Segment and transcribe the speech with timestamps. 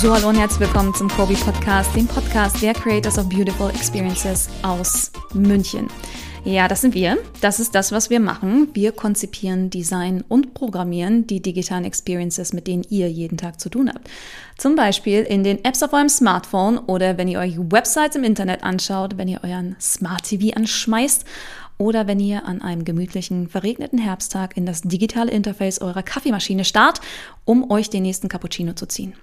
[0.00, 4.48] So, hallo und herzlich willkommen zum Kobi Podcast, dem Podcast der Creators of Beautiful Experiences
[4.62, 5.88] aus München.
[6.44, 7.18] Ja, das sind wir.
[7.40, 8.68] Das ist das, was wir machen.
[8.74, 13.90] Wir konzipieren, designen und programmieren die digitalen Experiences, mit denen ihr jeden Tag zu tun
[13.92, 14.08] habt.
[14.56, 18.62] Zum Beispiel in den Apps auf eurem Smartphone oder wenn ihr euch Websites im Internet
[18.62, 21.24] anschaut, wenn ihr euren Smart TV anschmeißt
[21.76, 27.00] oder wenn ihr an einem gemütlichen, verregneten Herbsttag in das digitale Interface eurer Kaffeemaschine starrt,
[27.44, 29.14] um euch den nächsten Cappuccino zu ziehen.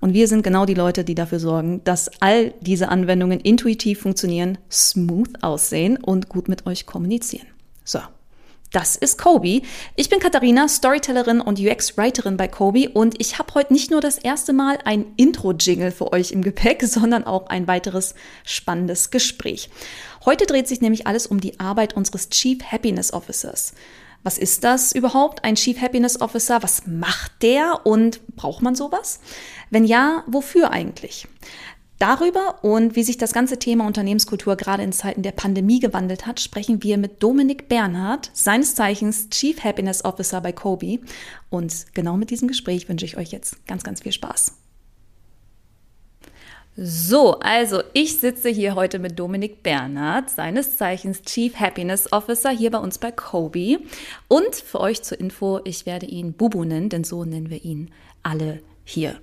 [0.00, 4.58] Und wir sind genau die Leute, die dafür sorgen, dass all diese Anwendungen intuitiv funktionieren,
[4.70, 7.46] smooth aussehen und gut mit euch kommunizieren.
[7.84, 8.00] So.
[8.72, 9.62] Das ist Kobe.
[9.96, 14.16] Ich bin Katharina, Storytellerin und UX-Writerin bei Kobe und ich habe heute nicht nur das
[14.16, 18.14] erste Mal ein Intro-Jingle für euch im Gepäck, sondern auch ein weiteres
[18.44, 19.70] spannendes Gespräch.
[20.24, 23.74] Heute dreht sich nämlich alles um die Arbeit unseres Chief Happiness Officers.
[24.22, 26.62] Was ist das überhaupt, ein Chief Happiness Officer?
[26.62, 29.20] Was macht der und braucht man sowas?
[29.70, 31.26] Wenn ja, wofür eigentlich?
[31.98, 36.40] Darüber und wie sich das ganze Thema Unternehmenskultur gerade in Zeiten der Pandemie gewandelt hat,
[36.40, 41.00] sprechen wir mit Dominik Bernhard, seines Zeichens Chief Happiness Officer bei Kobe.
[41.50, 44.54] Und genau mit diesem Gespräch wünsche ich euch jetzt ganz, ganz viel Spaß.
[46.82, 52.70] So, also ich sitze hier heute mit Dominik Bernhard, seines Zeichens Chief Happiness Officer hier
[52.70, 53.80] bei uns bei Kobe.
[54.28, 57.90] Und für euch zur Info, ich werde ihn Bubu nennen, denn so nennen wir ihn
[58.22, 59.20] alle hier.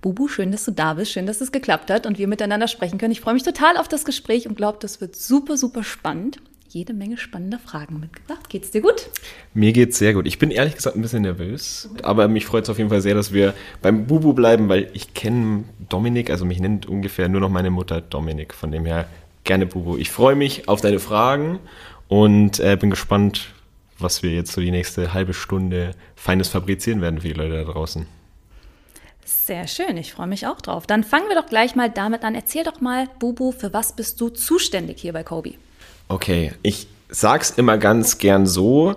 [0.00, 2.96] Bubu, schön, dass du da bist, schön, dass es geklappt hat und wir miteinander sprechen
[2.96, 3.12] können.
[3.12, 6.40] Ich freue mich total auf das Gespräch und glaube, das wird super, super spannend
[6.74, 8.48] jede Menge spannender Fragen mitgebracht.
[8.48, 9.08] Geht's dir gut?
[9.54, 10.26] Mir geht's sehr gut.
[10.26, 13.14] Ich bin ehrlich gesagt ein bisschen nervös, aber mich freut es auf jeden Fall sehr,
[13.14, 17.48] dass wir beim Bubu bleiben, weil ich kenne Dominik, also mich nennt ungefähr nur noch
[17.48, 18.52] meine Mutter Dominik.
[18.52, 19.06] Von dem her
[19.44, 19.96] gerne Bubu.
[19.96, 21.60] Ich freue mich auf deine Fragen
[22.08, 23.50] und äh, bin gespannt,
[23.98, 27.72] was wir jetzt so die nächste halbe Stunde Feines fabrizieren werden für die Leute da
[27.72, 28.06] draußen.
[29.24, 30.86] Sehr schön, ich freue mich auch drauf.
[30.86, 32.34] Dann fangen wir doch gleich mal damit an.
[32.34, 35.54] Erzähl doch mal, Bubu, für was bist du zuständig hier bei Kobe?
[36.14, 38.94] Okay, ich sag's immer ganz gern so,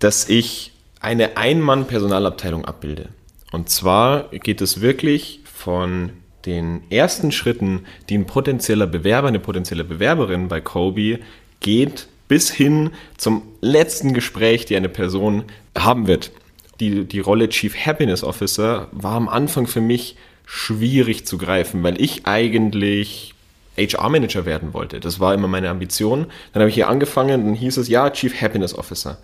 [0.00, 3.08] dass ich eine Ein-Mann-Personalabteilung abbilde.
[3.52, 6.10] Und zwar geht es wirklich von
[6.44, 11.20] den ersten Schritten, die ein potenzieller Bewerber, eine potenzielle Bewerberin bei Kobe
[11.60, 16.32] geht, bis hin zum letzten Gespräch, die eine Person haben wird.
[16.80, 21.98] Die, die Rolle Chief Happiness Officer war am Anfang für mich schwierig zu greifen, weil
[21.98, 23.32] ich eigentlich
[23.76, 25.00] HR-Manager werden wollte.
[25.00, 26.26] Das war immer meine Ambition.
[26.52, 29.18] Dann habe ich hier angefangen, dann hieß es, ja, Chief Happiness Officer.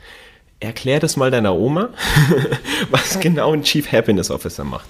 [0.60, 1.90] Erklär das mal deiner Oma,
[2.90, 4.88] was genau ein Chief Happiness Officer macht.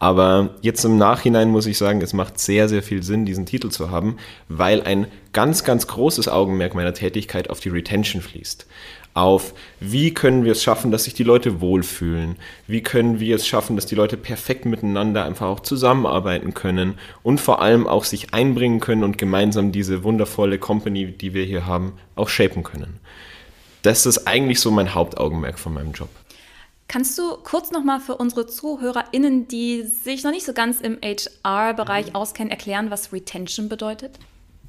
[0.00, 3.70] Aber jetzt im Nachhinein muss ich sagen, es macht sehr, sehr viel Sinn, diesen Titel
[3.70, 4.16] zu haben,
[4.48, 8.66] weil ein ganz, ganz großes Augenmerk meiner Tätigkeit auf die Retention fließt
[9.14, 12.36] auf, wie können wir es schaffen, dass sich die Leute wohlfühlen,
[12.66, 17.40] wie können wir es schaffen, dass die Leute perfekt miteinander einfach auch zusammenarbeiten können und
[17.40, 21.92] vor allem auch sich einbringen können und gemeinsam diese wundervolle Company, die wir hier haben,
[22.16, 22.98] auch shapen können.
[23.82, 26.08] Das ist eigentlich so mein Hauptaugenmerk von meinem Job.
[26.88, 32.08] Kannst du kurz nochmal für unsere ZuhörerInnen, die sich noch nicht so ganz im HR-Bereich
[32.08, 32.14] mhm.
[32.14, 34.18] auskennen, erklären, was Retention bedeutet?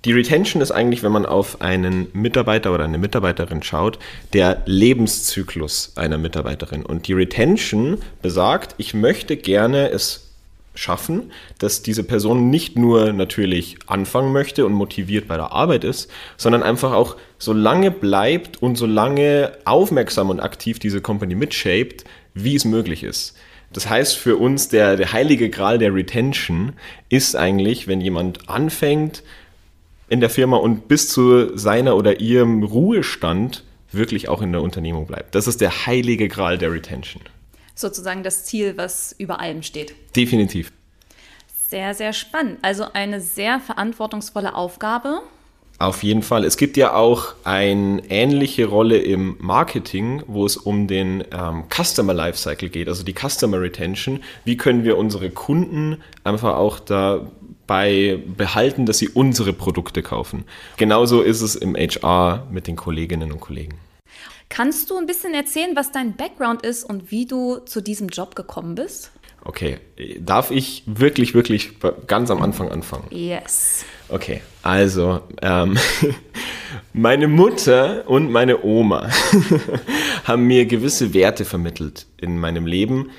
[0.05, 3.97] Die Retention ist eigentlich, wenn man auf einen Mitarbeiter oder eine Mitarbeiterin schaut,
[4.33, 6.85] der Lebenszyklus einer Mitarbeiterin.
[6.85, 10.29] Und die Retention besagt, ich möchte gerne es
[10.75, 16.11] schaffen, dass diese Person nicht nur natürlich anfangen möchte und motiviert bei der Arbeit ist,
[16.37, 22.03] sondern einfach auch so lange bleibt und so lange aufmerksam und aktiv diese Company mitshaped,
[22.35, 23.35] wie es möglich ist.
[23.73, 26.73] Das heißt für uns, der, der heilige Gral der Retention
[27.09, 29.23] ist eigentlich, wenn jemand anfängt,
[30.07, 35.07] in der Firma und bis zu seiner oder ihrem Ruhestand wirklich auch in der Unternehmung
[35.07, 35.35] bleibt.
[35.35, 37.23] Das ist der heilige Gral der Retention.
[37.73, 39.95] Sozusagen das Ziel, was über allem steht.
[40.15, 40.71] Definitiv.
[41.67, 42.59] Sehr, sehr spannend.
[42.61, 45.21] Also eine sehr verantwortungsvolle Aufgabe.
[45.77, 46.45] Auf jeden Fall.
[46.45, 52.13] Es gibt ja auch eine ähnliche Rolle im Marketing, wo es um den ähm, Customer
[52.13, 54.21] Lifecycle geht, also die Customer Retention.
[54.45, 57.27] Wie können wir unsere Kunden einfach auch da
[57.67, 60.45] bei behalten, dass sie unsere Produkte kaufen.
[60.77, 63.75] Genauso ist es im HR mit den Kolleginnen und Kollegen.
[64.49, 68.35] Kannst du ein bisschen erzählen, was dein Background ist und wie du zu diesem Job
[68.35, 69.11] gekommen bist?
[69.43, 69.77] Okay,
[70.19, 71.73] darf ich wirklich, wirklich
[72.07, 73.05] ganz am Anfang anfangen?
[73.11, 73.85] Yes.
[74.09, 75.77] Okay, also ähm,
[76.93, 79.09] meine Mutter und meine Oma
[80.23, 83.11] haben mir gewisse Werte vermittelt in meinem Leben,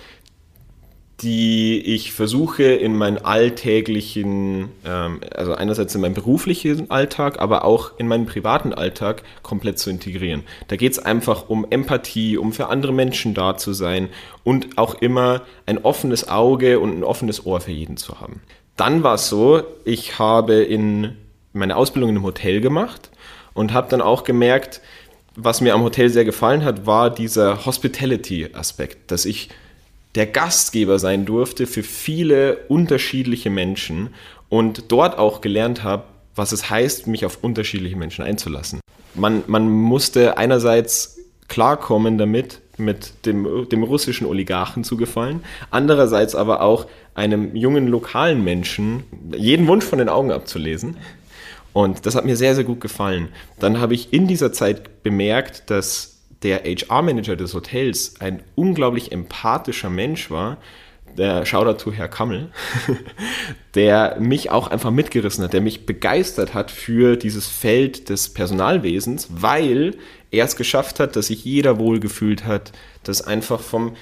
[1.23, 7.93] die ich versuche in meinen alltäglichen, ähm, also einerseits in meinen beruflichen Alltag, aber auch
[7.99, 10.43] in meinen privaten Alltag komplett zu integrieren.
[10.69, 14.11] Da geht es einfach um Empathie, um für andere Menschen da zu sein
[14.45, 18.43] und auch immer ein offenes Auge und ein offenes Ohr für jeden zu haben.
[18.77, 21.17] Dann war es so, ich habe in
[21.55, 23.11] meine Ausbildung in einem Hotel gemacht
[23.55, 24.83] und habe dann auch gemerkt,
[25.35, 29.49] was mir am Hotel sehr gefallen hat, war dieser Hospitality-Aspekt, dass ich
[30.17, 34.11] der Gastgeber sein durfte für viele unterschiedliche Menschen
[34.49, 36.05] und dort auch gelernt habe,
[36.35, 38.81] was es heißt, mich auf unterschiedliche Menschen einzulassen.
[39.15, 41.19] Man, man musste einerseits
[41.49, 48.45] klarkommen damit, mit dem, dem russischen Oligarchen zu gefallen, andererseits aber auch einem jungen lokalen
[48.45, 49.05] Menschen
[49.35, 50.99] jeden Wunsch von den Augen abzulesen.
[51.73, 53.29] Und das hat mir sehr, sehr gut gefallen.
[53.59, 59.91] Dann habe ich in dieser Zeit bemerkt, dass der HR-Manager des Hotels ein unglaublich empathischer
[59.91, 60.59] Mensch war,
[61.17, 62.51] der Shoutout to Herr Kammel,
[63.75, 69.29] der mich auch einfach mitgerissen hat, der mich begeistert hat für dieses Feld des Personalwesens,
[69.31, 69.97] weil
[70.31, 72.73] er es geschafft hat, dass sich jeder wohlgefühlt hat,
[73.03, 73.97] dass einfach vom,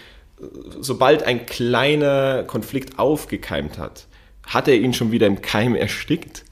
[0.80, 4.06] sobald ein kleiner Konflikt aufgekeimt hat,
[4.46, 6.44] hat er ihn schon wieder im Keim erstickt.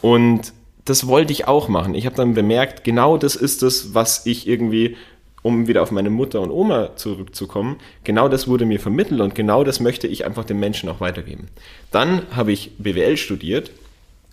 [0.00, 0.52] Und
[0.84, 1.94] das wollte ich auch machen.
[1.94, 4.96] Ich habe dann bemerkt, genau das ist es, was ich irgendwie
[5.42, 9.64] um wieder auf meine Mutter und Oma zurückzukommen, genau das wurde mir vermittelt und genau
[9.64, 11.48] das möchte ich einfach den Menschen auch weitergeben.
[11.90, 13.70] Dann habe ich BWL studiert.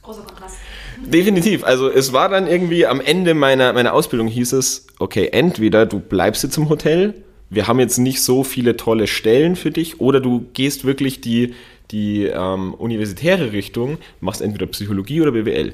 [0.01, 0.57] Großer Kontrast.
[1.03, 1.63] Definitiv.
[1.63, 5.99] Also es war dann irgendwie am Ende meiner, meiner Ausbildung hieß es, okay, entweder du
[5.99, 7.13] bleibst jetzt im Hotel,
[7.49, 11.53] wir haben jetzt nicht so viele tolle Stellen für dich, oder du gehst wirklich die,
[11.91, 15.73] die ähm, universitäre Richtung, machst entweder Psychologie oder BWL.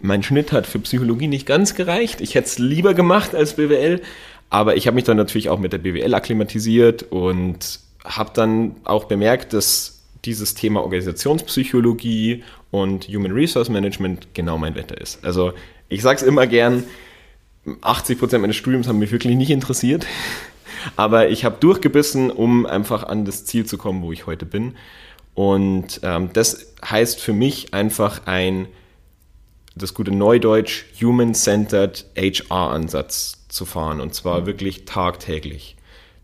[0.00, 2.20] Mein Schnitt hat für Psychologie nicht ganz gereicht.
[2.20, 4.02] Ich hätte es lieber gemacht als BWL,
[4.50, 9.04] aber ich habe mich dann natürlich auch mit der BWL akklimatisiert und habe dann auch
[9.04, 15.24] bemerkt, dass dieses Thema Organisationspsychologie und Human Resource Management genau mein Wetter ist.
[15.24, 15.52] Also
[15.88, 16.84] ich sage es immer gern,
[17.80, 20.06] 80 Prozent meines Studiums haben mich wirklich nicht interessiert,
[20.96, 24.76] aber ich habe durchgebissen, um einfach an das Ziel zu kommen, wo ich heute bin.
[25.34, 28.68] Und ähm, das heißt für mich einfach ein,
[29.74, 34.46] das gute Neudeutsch, Human-Centered HR-Ansatz zu fahren und zwar mhm.
[34.46, 35.76] wirklich tagtäglich.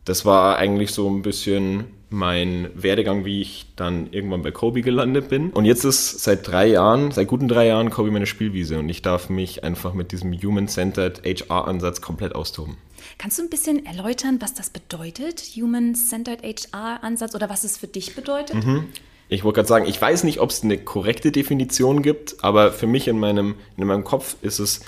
[0.04, 5.28] Das war eigentlich so ein bisschen mein Werdegang, wie ich dann irgendwann bei Kobe gelandet
[5.28, 5.50] bin.
[5.50, 9.02] Und jetzt ist seit drei Jahren, seit guten drei Jahren Kobe meine Spielwiese und ich
[9.02, 12.76] darf mich einfach mit diesem Human-Centered HR-Ansatz komplett austoben.
[13.18, 18.14] Kannst du ein bisschen erläutern, was das bedeutet, Human-Centered HR-Ansatz oder was es für dich
[18.14, 18.64] bedeutet?
[18.64, 18.88] Mhm.
[19.28, 22.86] Ich wollte gerade sagen, ich weiß nicht, ob es eine korrekte Definition gibt, aber für
[22.86, 24.82] mich in meinem, in meinem Kopf ist es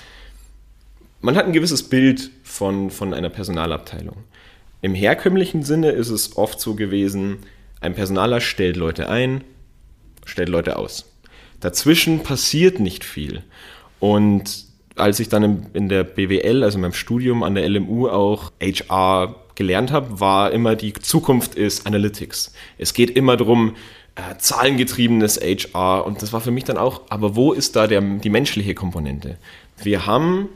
[1.25, 4.17] man hat ein gewisses Bild von, von einer Personalabteilung.
[4.83, 7.39] Im herkömmlichen Sinne ist es oft so gewesen,
[7.81, 9.43] ein Personaler stellt Leute ein,
[10.23, 11.11] stellt Leute aus.
[11.61, 13.41] Dazwischen passiert nicht viel.
[13.99, 18.51] Und als ich dann in der BWL, also in meinem Studium an der LMU auch
[18.61, 22.53] HR gelernt habe, war immer die Zukunft ist Analytics.
[22.77, 23.75] Es geht immer darum,
[24.13, 28.01] äh, zahlengetriebenes HR und das war für mich dann auch, aber wo ist da der,
[28.01, 29.39] die menschliche Komponente?
[29.81, 30.49] Wir haben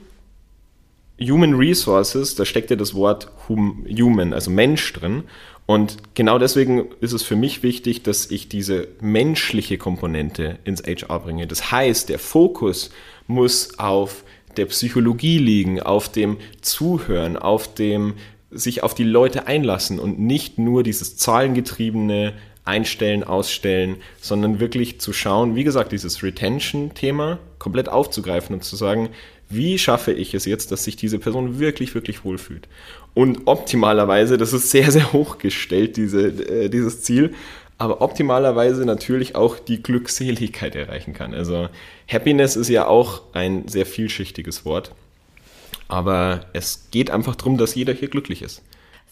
[1.21, 5.23] Human Resources, da steckt ja das Wort human, also Mensch drin.
[5.65, 11.19] Und genau deswegen ist es für mich wichtig, dass ich diese menschliche Komponente ins HR
[11.19, 11.45] bringe.
[11.45, 12.89] Das heißt, der Fokus
[13.27, 14.23] muss auf
[14.57, 18.15] der Psychologie liegen, auf dem Zuhören, auf dem
[18.51, 22.33] sich auf die Leute einlassen und nicht nur dieses zahlengetriebene
[22.65, 29.09] Einstellen, Ausstellen, sondern wirklich zu schauen, wie gesagt, dieses Retention-Thema komplett aufzugreifen und zu sagen,
[29.49, 32.67] wie schaffe ich es jetzt, dass sich diese Person wirklich, wirklich wohlfühlt?
[33.13, 37.33] Und optimalerweise, das ist sehr, sehr hochgestellt, diese, äh, dieses Ziel,
[37.77, 41.33] aber optimalerweise natürlich auch die Glückseligkeit erreichen kann.
[41.33, 41.69] Also
[42.07, 44.91] Happiness ist ja auch ein sehr vielschichtiges Wort,
[45.87, 48.61] aber es geht einfach darum, dass jeder hier glücklich ist.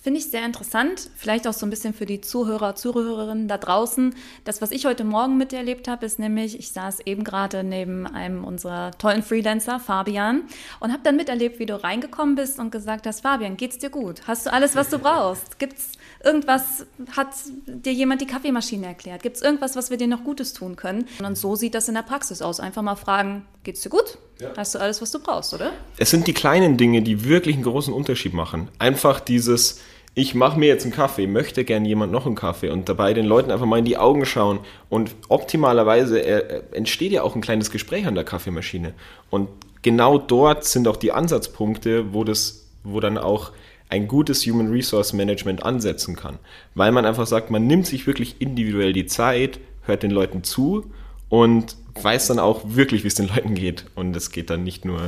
[0.07, 4.15] Finde ich sehr interessant, vielleicht auch so ein bisschen für die Zuhörer, Zuhörerinnen da draußen.
[4.45, 8.45] Das, was ich heute Morgen miterlebt habe, ist nämlich, ich saß eben gerade neben einem
[8.45, 10.43] unserer tollen Freelancer, Fabian,
[10.79, 14.21] und habe dann miterlebt, wie du reingekommen bist und gesagt hast, Fabian, geht's dir gut?
[14.25, 15.59] Hast du alles, was du brauchst?
[15.59, 15.91] Gibt's
[16.23, 16.85] irgendwas,
[17.17, 17.27] hat
[17.65, 19.23] dir jemand die Kaffeemaschine erklärt?
[19.23, 21.05] Gibt's irgendwas, was wir dir noch Gutes tun können?
[21.21, 22.61] Und so sieht das in der Praxis aus.
[22.61, 24.17] Einfach mal fragen, geht's dir gut?
[24.39, 24.53] Ja.
[24.55, 25.73] Hast du alles, was du brauchst, oder?
[25.97, 28.69] Es sind die kleinen Dinge, die wirklich einen großen Unterschied machen.
[28.79, 29.81] Einfach dieses
[30.17, 33.27] ich mache mir jetzt einen Kaffee, möchte gern jemand noch einen Kaffee und dabei den
[33.27, 37.69] Leuten einfach mal in die Augen schauen und optimalerweise äh, entsteht ja auch ein kleines
[37.69, 38.93] Gespräch an der Kaffeemaschine
[39.29, 39.47] und
[39.83, 43.51] genau dort sind auch die Ansatzpunkte, wo das, wo dann auch
[43.89, 46.39] ein gutes Human Resource Management ansetzen kann.
[46.73, 50.91] Weil man einfach sagt, man nimmt sich wirklich individuell die Zeit, hört den Leuten zu
[51.29, 53.85] und weiß dann auch wirklich, wie es den Leuten geht.
[53.93, 54.99] Und es geht dann nicht nur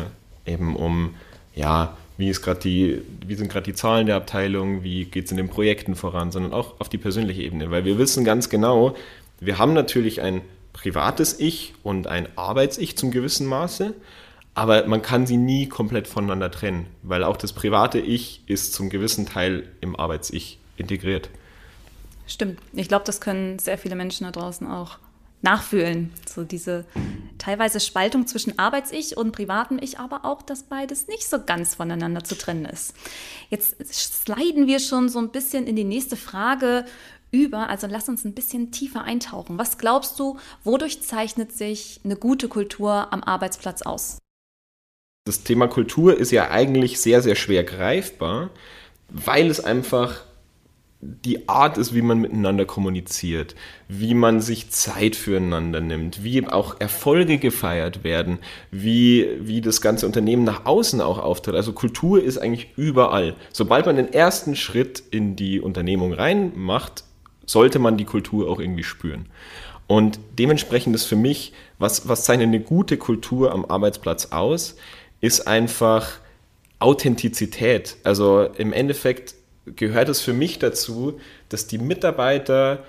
[0.45, 1.15] eben um,
[1.55, 5.37] ja, wie, ist die, wie sind gerade die Zahlen der Abteilung, wie geht es in
[5.37, 7.71] den Projekten voran, sondern auch auf die persönliche Ebene.
[7.71, 8.93] Weil wir wissen ganz genau,
[9.39, 10.41] wir haben natürlich ein
[10.73, 13.93] privates Ich und ein Arbeits-Ich zum gewissen Maße,
[14.53, 18.89] aber man kann sie nie komplett voneinander trennen, weil auch das private Ich ist zum
[18.89, 21.29] gewissen Teil im Arbeits-Ich integriert.
[22.27, 22.59] Stimmt.
[22.73, 24.97] Ich glaube, das können sehr viele Menschen da draußen auch
[25.41, 26.11] nachfühlen.
[26.27, 26.85] So diese
[27.37, 32.23] teilweise Spaltung zwischen Arbeits-Ich und privatem Ich, aber auch, dass beides nicht so ganz voneinander
[32.23, 32.93] zu trennen ist.
[33.49, 36.85] Jetzt sliden wir schon so ein bisschen in die nächste Frage
[37.31, 37.69] über.
[37.69, 39.57] Also lass uns ein bisschen tiefer eintauchen.
[39.57, 44.17] Was glaubst du, wodurch zeichnet sich eine gute Kultur am Arbeitsplatz aus?
[45.25, 48.49] Das Thema Kultur ist ja eigentlich sehr, sehr schwer greifbar,
[49.09, 50.25] weil es einfach
[51.01, 53.55] die Art ist, wie man miteinander kommuniziert,
[53.87, 58.39] wie man sich Zeit füreinander nimmt, wie auch Erfolge gefeiert werden,
[58.69, 61.55] wie, wie das ganze Unternehmen nach außen auch auftritt.
[61.55, 63.35] Also Kultur ist eigentlich überall.
[63.53, 67.05] Sobald man den ersten Schritt in die Unternehmung reinmacht,
[67.45, 69.27] sollte man die Kultur auch irgendwie spüren.
[69.87, 74.75] Und dementsprechend ist für mich, was, was zeichnet eine gute Kultur am Arbeitsplatz aus,
[75.21, 76.19] ist einfach
[76.77, 77.97] Authentizität.
[78.03, 79.33] Also im Endeffekt
[79.75, 82.83] gehört es für mich dazu, dass die Mitarbeiter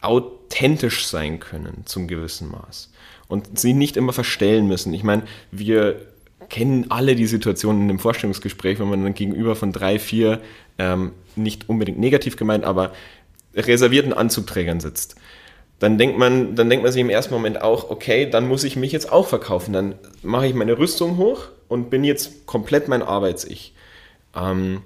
[0.00, 2.90] authentisch sein können zum gewissen Maß
[3.28, 4.92] und sie nicht immer verstellen müssen.
[4.92, 6.00] Ich meine, wir
[6.48, 10.40] kennen alle die Situation in dem Vorstellungsgespräch, wenn man dann gegenüber von drei, vier,
[10.78, 12.92] ähm, nicht unbedingt negativ gemeint, aber
[13.54, 15.16] reservierten Anzugträgern sitzt.
[15.78, 18.76] Dann denkt, man, dann denkt man sich im ersten Moment auch, okay, dann muss ich
[18.76, 19.72] mich jetzt auch verkaufen.
[19.72, 23.74] Dann mache ich meine Rüstung hoch und bin jetzt komplett mein Arbeits-Ich.
[24.36, 24.82] Ähm,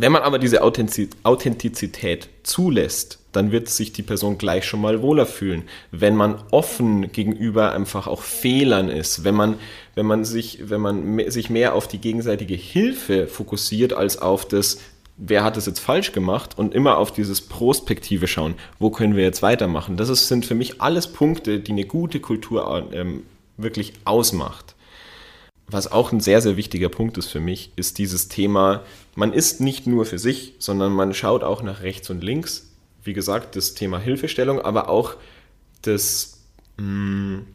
[0.00, 5.26] wenn man aber diese Authentizität zulässt, dann wird sich die Person gleich schon mal wohler
[5.26, 5.64] fühlen.
[5.90, 9.56] Wenn man offen gegenüber einfach auch Fehlern ist, wenn man,
[9.94, 14.78] wenn man, sich, wenn man sich mehr auf die gegenseitige Hilfe fokussiert als auf das,
[15.16, 19.24] wer hat es jetzt falsch gemacht und immer auf dieses Prospektive schauen, wo können wir
[19.24, 19.96] jetzt weitermachen.
[19.96, 23.24] Das ist, sind für mich alles Punkte, die eine gute Kultur ähm,
[23.56, 24.74] wirklich ausmacht
[25.68, 28.82] was auch ein sehr, sehr wichtiger Punkt ist für mich, ist dieses Thema,
[29.14, 32.70] man ist nicht nur für sich, sondern man schaut auch nach rechts und links.
[33.04, 35.14] Wie gesagt, das Thema Hilfestellung, aber auch
[35.82, 36.40] das,
[36.78, 37.46] mh, hm,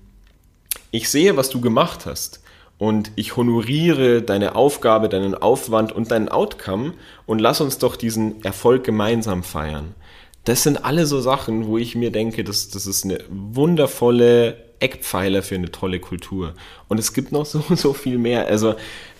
[0.91, 2.41] ich sehe, was du gemacht hast
[2.77, 6.93] und ich honoriere deine Aufgabe, deinen Aufwand und deinen Outcome
[7.25, 9.96] und lass uns doch diesen Erfolg gemeinsam feiern.
[10.43, 15.41] Das sind alle so Sachen, wo ich mir denke, das, das ist eine wundervolle Eckpfeiler
[15.41, 16.53] für eine tolle Kultur.
[16.87, 18.47] Und es gibt noch so, so viel mehr.
[18.47, 18.75] Also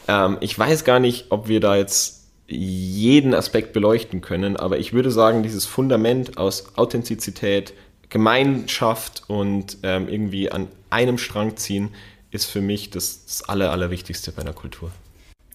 [0.08, 4.93] ähm, ich weiß gar nicht, ob wir da jetzt jeden Aspekt beleuchten können, aber ich
[4.93, 7.74] würde sagen, dieses Fundament aus Authentizität,
[8.10, 11.89] Gemeinschaft und ähm, irgendwie an einem Strang ziehen,
[12.32, 14.91] ist für mich das, das Aller, Allerwichtigste bei einer Kultur.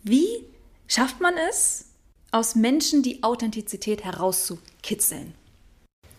[0.02, 0.26] Wie
[0.88, 1.86] schafft man es,
[2.30, 5.34] aus Menschen die Authentizität herauszukitzeln?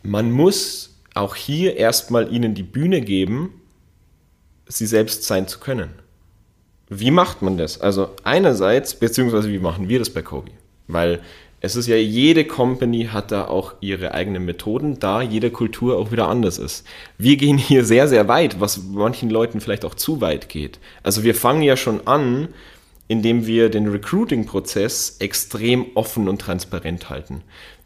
[0.03, 3.59] Man muss auch hier erstmal ihnen die Bühne geben,
[4.70, 5.90] sie selbst sein zu können.
[6.88, 7.82] Wie macht man das?
[7.82, 10.52] Also einerseits, beziehungsweise wie machen wir das bei Kobe?
[10.88, 11.20] Weil
[11.62, 16.12] es ist ja, jede Company hat da auch ihre eigenen Methoden, da jede Kultur auch
[16.12, 16.86] wieder anders ist.
[17.18, 20.80] Wir gehen hier sehr, sehr weit, was manchen Leuten vielleicht auch zu weit geht.
[21.04, 22.48] Also wir fangen ja schon an,
[23.10, 27.42] indem wir den Recruiting-Prozess extrem offen und transparent halten.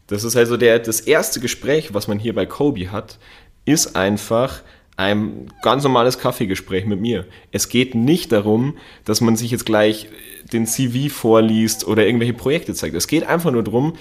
[0.06, 3.18] Das ist also der, das erste Gespräch, was man hier bei Kobe hat,
[3.64, 4.60] ist einfach,
[4.96, 7.26] ein ganz normales Kaffeegespräch mit mir.
[7.50, 10.08] Es geht nicht darum, dass man sich jetzt gleich
[10.52, 12.94] den CV vorliest oder irgendwelche Projekte zeigt.
[12.94, 13.94] Es geht einfach nur darum,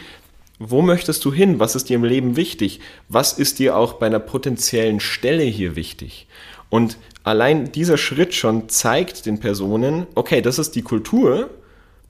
[0.59, 1.59] wo möchtest du hin?
[1.59, 2.79] Was ist dir im Leben wichtig?
[3.09, 6.27] Was ist dir auch bei einer potenziellen Stelle hier wichtig?
[6.69, 11.49] Und allein dieser Schritt schon zeigt den Personen, okay, das ist die Kultur,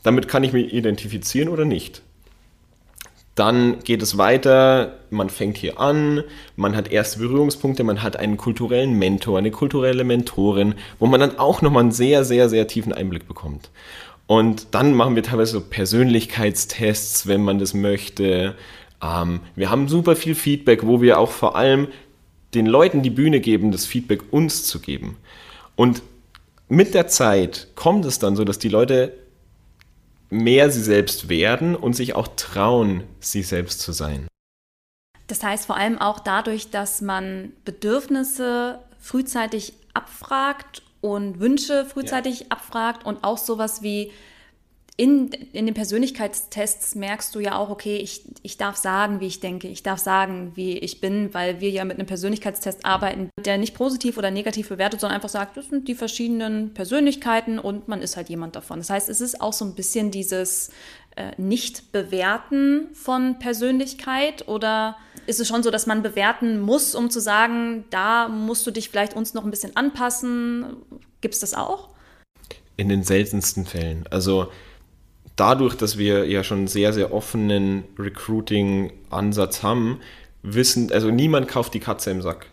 [0.03, 2.01] damit kann ich mich identifizieren oder nicht.
[3.35, 6.23] Dann geht es weiter, man fängt hier an,
[6.55, 11.39] man hat erste Berührungspunkte, man hat einen kulturellen Mentor, eine kulturelle Mentorin, wo man dann
[11.39, 13.71] auch nochmal einen sehr, sehr, sehr tiefen Einblick bekommt.
[14.27, 18.55] Und dann machen wir teilweise so Persönlichkeitstests, wenn man das möchte.
[19.01, 21.87] Ähm, wir haben super viel Feedback, wo wir auch vor allem
[22.53, 25.17] den Leuten die Bühne geben, das Feedback uns zu geben.
[25.75, 26.03] Und
[26.69, 29.13] mit der Zeit kommt es dann so, dass die Leute
[30.33, 34.27] mehr sie selbst werden und sich auch trauen, sie selbst zu sein.
[35.27, 42.45] Das heißt vor allem auch dadurch, dass man Bedürfnisse frühzeitig abfragt und Wünsche frühzeitig ja.
[42.49, 44.11] abfragt und auch sowas wie
[44.95, 49.39] in, in den Persönlichkeitstests merkst du ja auch, okay, ich, ich darf sagen, wie ich
[49.39, 53.57] denke, ich darf sagen, wie ich bin, weil wir ja mit einem Persönlichkeitstest arbeiten, der
[53.57, 58.03] nicht positiv oder negativ bewertet, sondern einfach sagt, das sind die verschiedenen Persönlichkeiten und man
[58.03, 58.77] ist halt jemand davon.
[58.77, 60.69] Das heißt, es ist auch so ein bisschen dieses
[61.15, 64.95] äh, Nicht-Bewerten von Persönlichkeit oder
[65.25, 68.89] ist es schon so, dass man bewerten muss, um zu sagen, da musst du dich
[68.89, 70.75] vielleicht uns noch ein bisschen anpassen?
[71.21, 71.89] Gibt es das auch?
[72.77, 74.05] In den seltensten Fällen.
[74.12, 74.51] Also
[75.35, 79.99] dadurch, dass wir ja schon einen sehr, sehr offenen Recruiting-Ansatz haben,
[80.43, 82.47] wissen, also niemand kauft die Katze im Sack.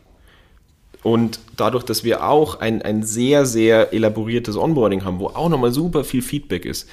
[1.03, 5.73] Und dadurch, dass wir auch ein, ein sehr, sehr elaboriertes Onboarding haben, wo auch nochmal
[5.73, 6.89] super viel Feedback ist,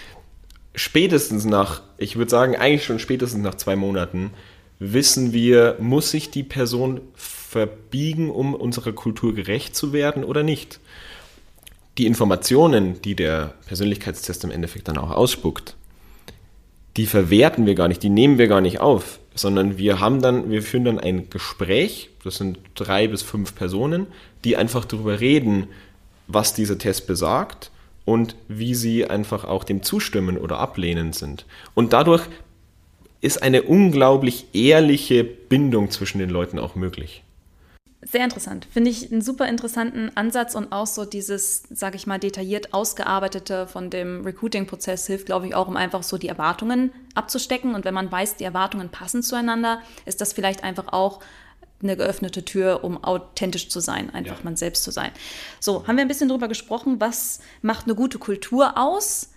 [0.75, 4.31] spätestens nach, ich würde sagen, eigentlich schon spätestens nach zwei Monaten,
[4.79, 10.79] wissen wir, muss sich die Person verbiegen, um unserer Kultur gerecht zu werden oder nicht.
[11.97, 15.75] Die Informationen, die der Persönlichkeitstest im Endeffekt dann auch ausspuckt,
[16.95, 20.49] die verwerten wir gar nicht, die nehmen wir gar nicht auf, sondern wir haben dann,
[20.49, 24.07] wir führen dann ein Gespräch, das sind drei bis fünf Personen,
[24.43, 25.67] die einfach darüber reden,
[26.27, 27.71] was dieser Test besagt
[28.05, 31.45] und wie sie einfach auch dem zustimmen oder ablehnen sind.
[31.73, 32.23] Und dadurch
[33.21, 37.23] ist eine unglaublich ehrliche Bindung zwischen den Leuten auch möglich.
[38.03, 38.67] Sehr interessant.
[38.71, 43.65] Finde ich einen super interessanten Ansatz und auch so dieses, sage ich mal, detailliert ausgearbeitete
[43.65, 47.73] von dem Recruiting-Prozess hilft, glaube ich, auch, um einfach so die Erwartungen abzustecken.
[47.73, 51.21] Und wenn man weiß, die Erwartungen passen zueinander, ist das vielleicht einfach auch
[51.81, 54.43] eine geöffnete Tür, um authentisch zu sein, einfach ja.
[54.43, 55.11] man selbst zu sein.
[55.59, 59.31] So, haben wir ein bisschen darüber gesprochen, was macht eine gute Kultur aus?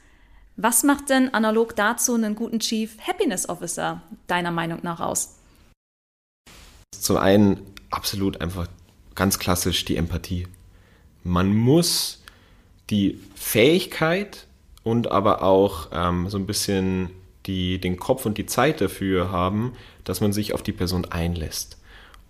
[0.57, 5.40] Was macht denn analog dazu einen guten Chief Happiness Officer deiner Meinung nach aus?
[6.93, 8.67] Zum einen absolut einfach
[9.15, 10.47] ganz klassisch die Empathie.
[11.25, 12.23] Man muss
[12.89, 14.47] die Fähigkeit
[14.83, 17.11] und aber auch ähm, so ein bisschen
[17.47, 19.73] die, den Kopf und die Zeit dafür haben,
[20.05, 21.79] dass man sich auf die Person einlässt.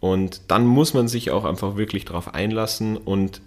[0.01, 3.43] Und dann muss man sich auch einfach wirklich darauf einlassen und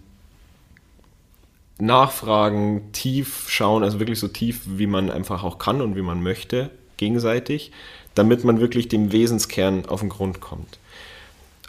[1.79, 6.22] nachfragen, tief schauen, also wirklich so tief, wie man einfach auch kann und wie man
[6.22, 7.72] möchte, gegenseitig,
[8.13, 10.78] damit man wirklich dem Wesenskern auf den Grund kommt.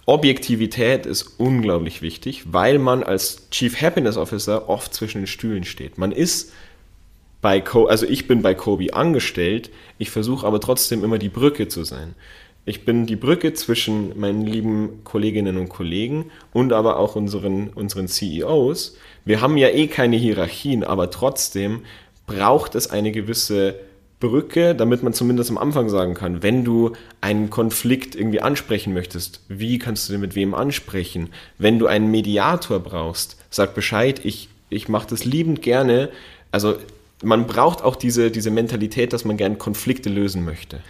[0.06, 5.96] Objektivität ist unglaublich wichtig, weil man als Chief Happiness Officer oft zwischen den Stühlen steht.
[5.96, 6.52] Man ist
[7.40, 11.68] bei, Co also ich bin bei Kobe angestellt, ich versuche aber trotzdem immer die Brücke
[11.68, 12.14] zu sein.
[12.66, 18.08] Ich bin die Brücke zwischen meinen lieben Kolleginnen und Kollegen und aber auch unseren, unseren
[18.08, 18.96] CEOs.
[19.26, 21.82] Wir haben ja eh keine Hierarchien, aber trotzdem
[22.26, 23.78] braucht es eine gewisse
[24.20, 29.40] Brücke, damit man zumindest am Anfang sagen kann, wenn du einen Konflikt irgendwie ansprechen möchtest,
[29.48, 31.30] wie kannst du den mit wem ansprechen?
[31.58, 36.10] Wenn du einen Mediator brauchst, sag Bescheid, ich, ich mache das liebend gerne.
[36.52, 36.76] Also
[37.22, 40.80] man braucht auch diese, diese Mentalität, dass man gerne Konflikte lösen möchte.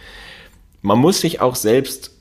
[0.81, 2.11] Man muss sich auch selbst,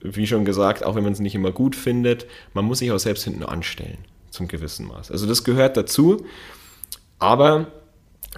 [0.00, 2.98] wie schon gesagt, auch wenn man es nicht immer gut findet, man muss sich auch
[2.98, 3.98] selbst hinten anstellen,
[4.30, 5.10] zum gewissen Maß.
[5.10, 6.24] Also das gehört dazu,
[7.18, 7.66] aber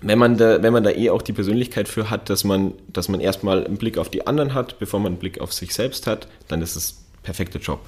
[0.02, 3.08] wenn man da, wenn man da eh auch die Persönlichkeit für hat, dass man, dass
[3.08, 6.06] man erstmal einen Blick auf die anderen hat, bevor man einen Blick auf sich selbst
[6.06, 7.80] hat, dann ist es perfekter Job.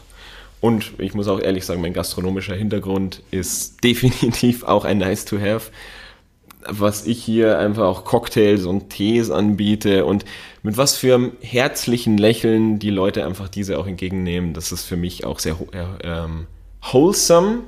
[0.60, 5.38] Und ich muss auch ehrlich sagen, mein gastronomischer Hintergrund ist definitiv auch ein nice to
[5.38, 5.70] have.
[6.68, 10.24] Was ich hier einfach auch Cocktails und Tees anbiete und
[10.62, 14.96] mit was für einem herzlichen Lächeln die Leute einfach diese auch entgegennehmen, das ist für
[14.96, 16.46] mich auch sehr äh, ähm,
[16.82, 17.60] wholesome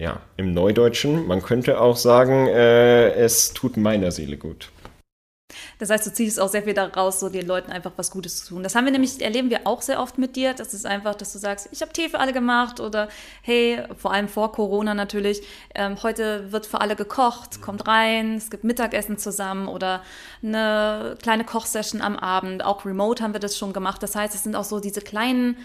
[0.00, 1.26] ja, im Neudeutschen.
[1.26, 4.70] Man könnte auch sagen, äh, es tut meiner Seele gut.
[5.78, 8.54] Das heißt, du ziehst auch sehr viel daraus, so den Leuten einfach was Gutes zu
[8.54, 8.62] tun.
[8.62, 10.54] Das haben wir nämlich, erleben wir auch sehr oft mit dir.
[10.54, 13.08] Das ist einfach, dass du sagst, ich habe Tee für alle gemacht oder
[13.42, 15.42] hey, vor allem vor Corona natürlich,
[15.74, 20.02] ähm, heute wird für alle gekocht, kommt rein, es gibt Mittagessen zusammen oder
[20.42, 22.64] eine kleine Kochsession am Abend.
[22.64, 24.02] Auch remote haben wir das schon gemacht.
[24.02, 25.56] Das heißt, es sind auch so diese kleinen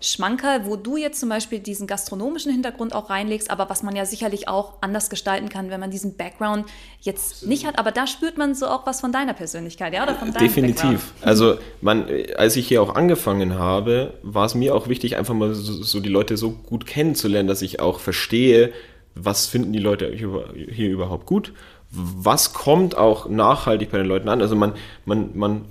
[0.00, 4.04] Schmankerl, wo du jetzt zum Beispiel diesen gastronomischen Hintergrund auch reinlegst, aber was man ja
[4.04, 6.66] sicherlich auch anders gestalten kann, wenn man diesen Background
[7.00, 7.78] jetzt nicht hat.
[7.78, 10.82] Aber da spürt man so auch was von deiner Persönlichkeit, ja, oder von deinem Definitiv.
[10.82, 11.00] Background.
[11.22, 15.54] Also man, als ich hier auch angefangen habe, war es mir auch wichtig, einfach mal
[15.54, 18.72] so, so die Leute so gut kennenzulernen, dass ich auch verstehe,
[19.14, 21.52] was finden die Leute hier überhaupt gut
[21.96, 24.40] was kommt auch nachhaltig bei den Leuten an.
[24.40, 24.72] Also man,
[25.04, 25.64] man, man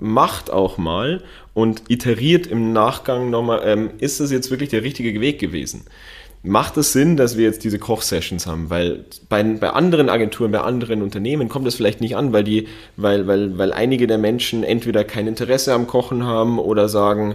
[0.00, 1.22] macht auch mal
[1.54, 5.84] und iteriert im Nachgang nochmal, ähm, ist das jetzt wirklich der richtige Weg gewesen?
[6.42, 8.70] Macht es Sinn, dass wir jetzt diese Kochsessions haben?
[8.70, 12.68] Weil bei, bei anderen Agenturen, bei anderen Unternehmen kommt das vielleicht nicht an, weil, die,
[12.96, 17.34] weil, weil, weil einige der Menschen entweder kein Interesse am Kochen haben oder sagen,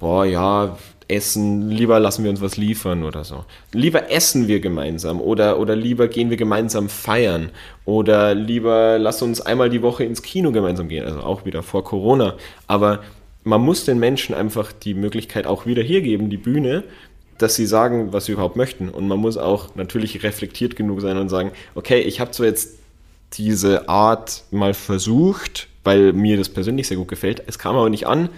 [0.00, 0.76] boah, ja,
[1.08, 3.44] Essen, lieber lassen wir uns was liefern oder so.
[3.72, 7.50] Lieber essen wir gemeinsam oder, oder lieber gehen wir gemeinsam feiern
[7.86, 11.82] oder lieber lass uns einmal die Woche ins Kino gemeinsam gehen, also auch wieder vor
[11.82, 12.34] Corona.
[12.66, 13.00] Aber
[13.44, 16.84] man muss den Menschen einfach die Möglichkeit auch wieder hier geben, die Bühne,
[17.38, 18.90] dass sie sagen, was sie überhaupt möchten.
[18.90, 22.78] Und man muss auch natürlich reflektiert genug sein und sagen, okay, ich habe zwar jetzt
[23.34, 28.06] diese Art mal versucht, weil mir das persönlich sehr gut gefällt, es kam aber nicht
[28.06, 28.28] an,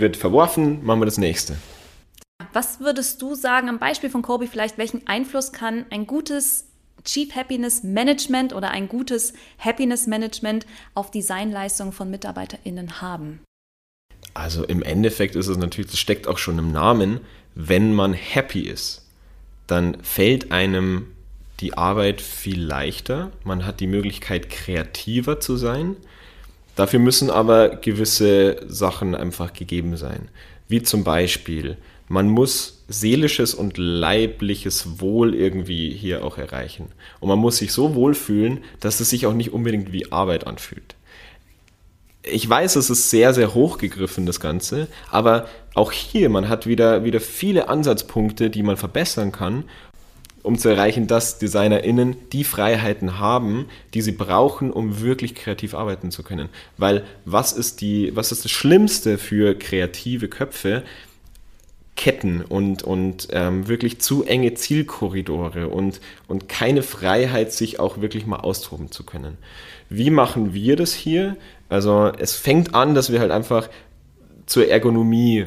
[0.00, 1.56] wird verworfen, machen wir das nächste.
[2.52, 6.66] Was würdest du sagen, am Beispiel von Kobe vielleicht, welchen Einfluss kann ein gutes
[7.04, 13.40] Chief Happiness Management oder ein gutes Happiness Management auf Designleistungen von MitarbeiterInnen haben?
[14.34, 17.20] Also im Endeffekt ist es natürlich, das steckt auch schon im Namen,
[17.54, 19.06] wenn man happy ist,
[19.66, 21.06] dann fällt einem
[21.60, 25.96] die Arbeit viel leichter, man hat die Möglichkeit kreativer zu sein,
[26.76, 30.28] Dafür müssen aber gewisse Sachen einfach gegeben sein.
[30.68, 36.88] Wie zum Beispiel, man muss seelisches und leibliches Wohl irgendwie hier auch erreichen.
[37.18, 40.94] Und man muss sich so wohlfühlen, dass es sich auch nicht unbedingt wie Arbeit anfühlt.
[42.22, 47.04] Ich weiß, es ist sehr, sehr hochgegriffen, das Ganze, aber auch hier, man hat wieder,
[47.04, 49.64] wieder viele Ansatzpunkte, die man verbessern kann
[50.46, 56.12] um zu erreichen, dass DesignerInnen die Freiheiten haben, die sie brauchen, um wirklich kreativ arbeiten
[56.12, 56.48] zu können.
[56.78, 60.84] Weil was ist die, was ist das Schlimmste für kreative Köpfe?
[61.96, 68.26] Ketten und, und ähm, wirklich zu enge Zielkorridore und, und keine Freiheit, sich auch wirklich
[68.26, 69.38] mal austoben zu können.
[69.88, 71.36] Wie machen wir das hier?
[71.68, 73.68] Also es fängt an, dass wir halt einfach
[74.44, 75.46] zur Ergonomie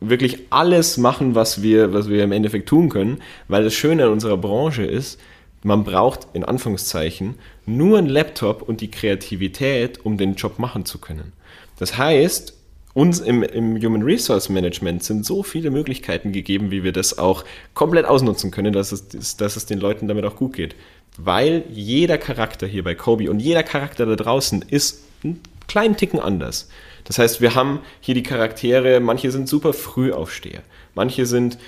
[0.00, 4.12] wirklich alles machen, was wir, was wir im Endeffekt tun können, weil das Schöne an
[4.12, 5.18] unserer Branche ist,
[5.62, 10.98] man braucht in Anführungszeichen nur einen Laptop und die Kreativität, um den Job machen zu
[10.98, 11.32] können.
[11.78, 12.54] Das heißt,
[12.94, 17.44] uns im, im, Human Resource Management sind so viele Möglichkeiten gegeben, wie wir das auch
[17.74, 20.76] komplett ausnutzen können, dass es, dass es den Leuten damit auch gut geht.
[21.18, 26.20] Weil jeder Charakter hier bei Kobe und jeder Charakter da draußen ist einen kleinen Ticken
[26.20, 26.68] anders.
[27.06, 30.62] Das heißt, wir haben hier die Charaktere, manche sind super früh aufsteher,
[30.94, 31.58] manche sind,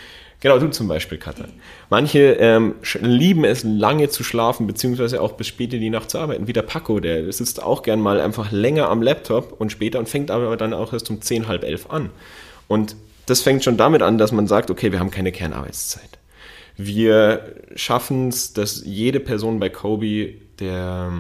[0.40, 1.44] genau du zum Beispiel, Katha.
[1.90, 6.18] Manche ähm, lieben es, lange zu schlafen, beziehungsweise auch bis spät in die Nacht zu
[6.18, 6.48] arbeiten.
[6.48, 10.09] Wie der Paco, der sitzt auch gern mal einfach länger am Laptop und später und
[10.09, 12.11] fängt aber dann auch erst um 10, halb elf an.
[12.66, 12.96] Und
[13.27, 16.18] das fängt schon damit an, dass man sagt, okay, wir haben keine Kernarbeitszeit.
[16.77, 21.12] Wir schaffen es, dass jede Person bei Kobe, der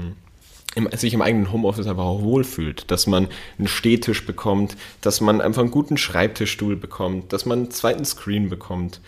[0.78, 5.40] im, sich im eigenen Homeoffice einfach auch wohlfühlt, dass man einen Stehtisch bekommt, dass man
[5.40, 9.00] einfach einen guten Schreibtischstuhl bekommt, dass man einen zweiten Screen bekommt.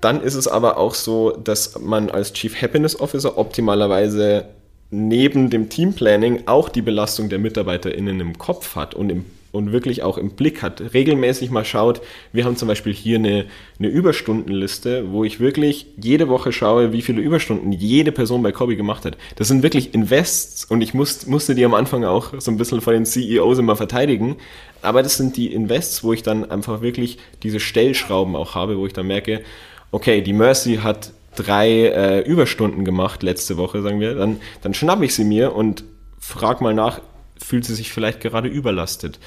[0.00, 4.46] Dann ist es aber auch so, dass man als Chief Happiness Officer optimalerweise
[4.90, 10.02] neben dem Teamplanning auch die Belastung der MitarbeiterInnen im Kopf hat und im und wirklich
[10.02, 12.00] auch im Blick hat, regelmäßig mal schaut,
[12.32, 13.46] wir haben zum Beispiel hier eine,
[13.78, 18.76] eine Überstundenliste, wo ich wirklich jede Woche schaue, wie viele Überstunden jede Person bei Kobi
[18.76, 19.16] gemacht hat.
[19.36, 22.80] Das sind wirklich Invests und ich muss, musste die am Anfang auch so ein bisschen
[22.80, 24.36] vor den CEOs immer verteidigen,
[24.82, 28.86] aber das sind die Invests, wo ich dann einfach wirklich diese Stellschrauben auch habe, wo
[28.86, 29.42] ich dann merke,
[29.90, 35.02] okay, die Mercy hat drei äh, Überstunden gemacht letzte Woche, sagen wir, dann, dann schnapp
[35.02, 35.84] ich sie mir und
[36.18, 37.00] frag mal nach,
[37.42, 39.18] fühlt sie sich vielleicht gerade überlastet.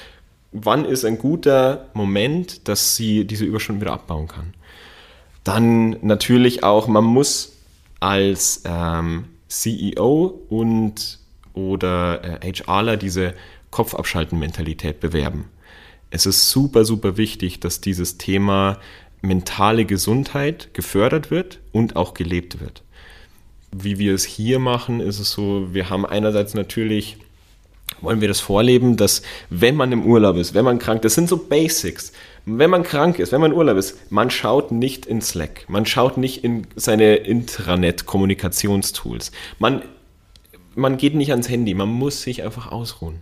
[0.52, 4.54] Wann ist ein guter Moment, dass sie diese Überstunden wieder abbauen kann?
[5.43, 7.58] Dann natürlich auch, man muss
[8.00, 11.19] als ähm, CEO und
[11.54, 13.34] oder äh, HRler diese
[13.71, 15.45] Kopfabschalten-Mentalität bewerben.
[16.10, 18.80] Es ist super, super wichtig, dass dieses Thema
[19.21, 22.84] mentale Gesundheit gefördert wird und auch gelebt wird.
[23.71, 27.17] Wie wir es hier machen, ist es so, wir haben einerseits natürlich
[28.01, 31.29] wollen wir das vorleben, dass wenn man im Urlaub ist, wenn man krank, das sind
[31.29, 32.11] so Basics.
[32.45, 35.85] Wenn man krank ist, wenn man im Urlaub ist, man schaut nicht in Slack, man
[35.85, 39.83] schaut nicht in seine Intranet-Kommunikationstools, man,
[40.75, 43.21] man geht nicht ans Handy, man muss sich einfach ausruhen.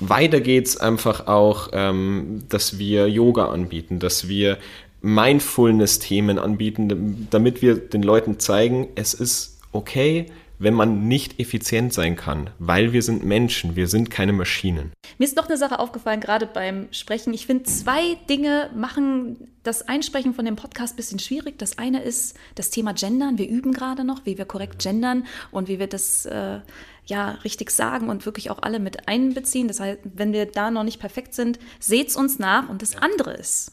[0.00, 4.58] Weiter geht es einfach auch, ähm, dass wir Yoga anbieten, dass wir
[5.02, 10.26] Mindfulness-Themen anbieten, damit wir den Leuten zeigen, es ist okay,
[10.64, 14.92] wenn man nicht effizient sein kann, weil wir sind Menschen, wir sind keine Maschinen.
[15.18, 17.32] Mir ist noch eine Sache aufgefallen, gerade beim Sprechen.
[17.34, 21.58] Ich finde, zwei Dinge machen das Einsprechen von dem Podcast ein bisschen schwierig.
[21.58, 23.38] Das eine ist das Thema Gendern.
[23.38, 26.60] Wir üben gerade noch, wie wir korrekt gendern und wie wir das äh,
[27.06, 29.68] ja richtig sagen und wirklich auch alle mit einbeziehen.
[29.68, 32.68] Das heißt, wenn wir da noch nicht perfekt sind, seht's uns nach.
[32.68, 33.72] Und das andere ist,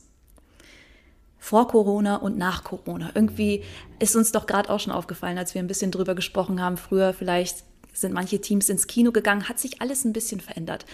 [1.42, 3.10] vor Corona und nach Corona.
[3.16, 3.64] Irgendwie
[3.98, 6.78] ist uns doch gerade auch schon aufgefallen, als wir ein bisschen drüber gesprochen haben.
[6.78, 10.86] Früher vielleicht sind manche Teams ins Kino gegangen, hat sich alles ein bisschen verändert.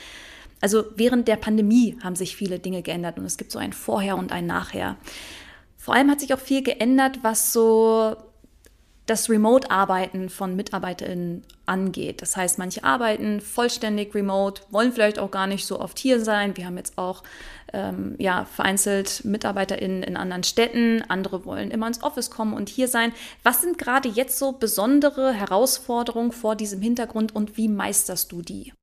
[0.61, 4.17] Also während der Pandemie haben sich viele Dinge geändert und es gibt so ein Vorher
[4.17, 4.95] und ein Nachher.
[5.75, 8.15] Vor allem hat sich auch viel geändert, was so
[9.05, 12.21] das Remote-Arbeiten von MitarbeiterInnen angeht.
[12.21, 16.55] Das heißt, manche arbeiten vollständig remote, wollen vielleicht auch gar nicht so oft hier sein.
[16.55, 17.23] Wir haben jetzt auch
[17.73, 22.87] ähm, ja, vereinzelt MitarbeiterInnen in anderen Städten, andere wollen immer ins Office kommen und hier
[22.87, 23.11] sein.
[23.43, 28.73] Was sind gerade jetzt so besondere Herausforderungen vor diesem Hintergrund und wie meisterst du die?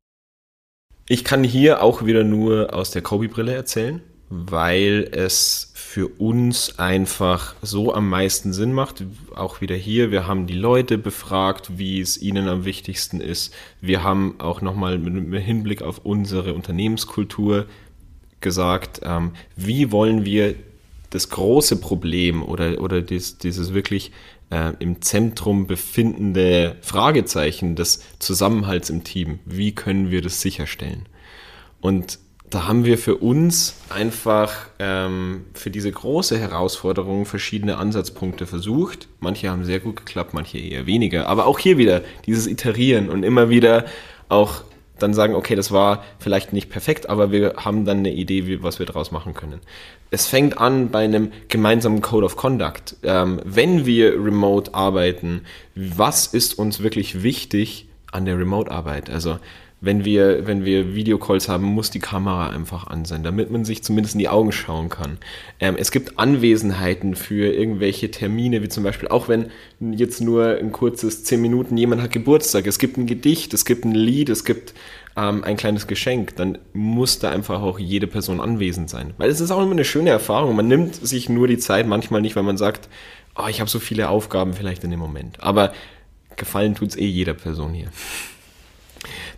[1.09, 7.55] Ich kann hier auch wieder nur aus der Kobe-Brille erzählen weil es für uns einfach
[7.63, 9.05] so am meisten Sinn macht.
[9.35, 13.55] Auch wieder hier, wir haben die Leute befragt, wie es ihnen am wichtigsten ist.
[13.81, 17.67] Wir haben auch nochmal mit Hinblick auf unsere Unternehmenskultur
[18.45, 20.55] gesagt, ähm, wie wollen wir
[21.11, 24.13] das große Problem oder, oder dies, dieses wirklich
[24.51, 31.07] äh, im Zentrum befindende Fragezeichen des Zusammenhalts im Team, wie können wir das sicherstellen?
[31.81, 39.09] Und da haben wir für uns einfach ähm, für diese große Herausforderung verschiedene Ansatzpunkte versucht.
[39.19, 41.27] Manche haben sehr gut geklappt, manche eher weniger.
[41.27, 43.87] Aber auch hier wieder dieses Iterieren und immer wieder
[44.29, 44.63] auch
[44.99, 48.63] dann sagen, okay, das war vielleicht nicht perfekt, aber wir haben dann eine Idee, wie,
[48.63, 49.61] was wir daraus machen können.
[50.11, 52.97] Es fängt an bei einem gemeinsamen Code of Conduct.
[53.03, 55.43] Ähm, wenn wir remote arbeiten,
[55.75, 59.11] was ist uns wirklich wichtig an der Remote-Arbeit?
[59.11, 59.39] Also
[59.85, 63.83] wenn wir, wenn wir Videocalls haben, muss die Kamera einfach an sein, damit man sich
[63.83, 65.19] zumindest in die Augen schauen kann.
[65.61, 70.73] Ähm, es gibt Anwesenheiten für irgendwelche Termine, wie zum Beispiel, auch wenn jetzt nur ein
[70.73, 74.45] kurzes 10 Minuten jemand hat Geburtstag, es gibt ein Gedicht, es gibt ein Lied, es
[74.45, 74.75] gibt
[75.17, 79.15] ähm, ein kleines Geschenk, dann muss da einfach auch jede Person anwesend sein.
[79.19, 80.57] Weil es ist auch immer eine schöne Erfahrung.
[80.57, 82.89] Man nimmt sich nur die Zeit, manchmal nicht, weil man sagt,
[83.37, 85.43] oh, ich habe so viele Aufgaben vielleicht in dem Moment.
[85.43, 85.73] Aber
[86.37, 87.89] gefallen tut es eh jeder Person hier.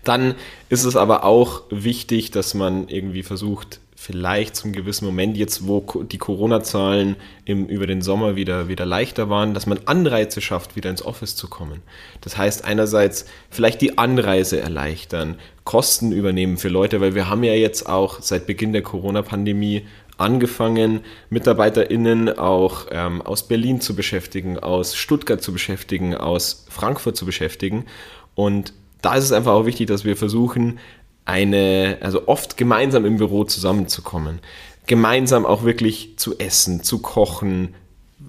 [0.05, 0.35] Dann
[0.68, 5.81] ist es aber auch wichtig, dass man irgendwie versucht, vielleicht zum gewissen Moment, jetzt wo
[6.05, 11.05] die Corona-Zahlen über den Sommer wieder, wieder leichter waren, dass man Anreize schafft, wieder ins
[11.05, 11.83] Office zu kommen.
[12.20, 17.55] Das heißt einerseits vielleicht die Anreise erleichtern, Kosten übernehmen für Leute, weil wir haben ja
[17.55, 19.87] jetzt auch seit Beginn der Corona-Pandemie
[20.18, 21.00] angefangen,
[21.31, 27.87] MitarbeiterInnen auch ähm, aus Berlin zu beschäftigen, aus Stuttgart zu beschäftigen, aus Frankfurt zu beschäftigen.
[28.35, 30.78] Und da ist es einfach auch wichtig, dass wir versuchen,
[31.24, 34.38] eine, also oft gemeinsam im Büro zusammenzukommen.
[34.87, 37.74] Gemeinsam auch wirklich zu essen, zu kochen,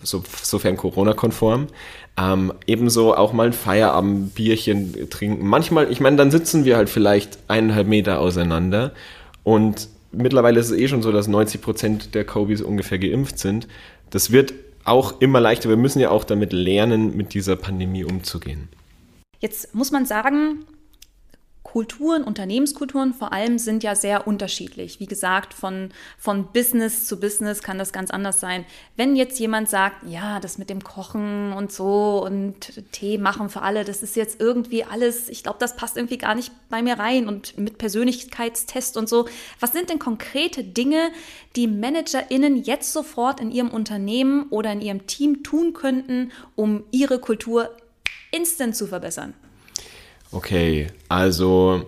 [0.04, 1.68] so, sofern Corona-konform.
[2.20, 5.48] Ähm, ebenso auch mal ein Feierabendbierchen trinken.
[5.48, 8.94] Manchmal, ich meine, dann sitzen wir halt vielleicht eineinhalb Meter auseinander
[9.44, 13.68] und mittlerweile ist es eh schon so, dass 90 Prozent der Kobis ungefähr geimpft sind.
[14.10, 14.54] Das wird
[14.84, 15.70] auch immer leichter.
[15.70, 18.70] Wir müssen ja auch damit lernen, mit dieser Pandemie umzugehen.
[19.40, 20.66] Jetzt muss man sagen,
[21.68, 25.02] Kulturen, Unternehmenskulturen vor allem sind ja sehr unterschiedlich.
[25.02, 28.66] Wie gesagt, von, von Business zu Business kann das ganz anders sein.
[28.96, 33.64] Wenn jetzt jemand sagt, ja, das mit dem Kochen und so und Tee machen für
[33.64, 36.98] alle, das ist jetzt irgendwie alles, ich glaube, das passt irgendwie gar nicht bei mir
[36.98, 39.28] rein und mit Persönlichkeitstest und so.
[39.60, 41.12] Was sind denn konkrete Dinge,
[41.58, 47.20] die ManagerInnen jetzt sofort in ihrem Unternehmen oder in ihrem Team tun könnten, um ihre
[47.20, 47.76] Kultur
[48.32, 49.34] instant zu verbessern?
[50.32, 51.86] Okay, also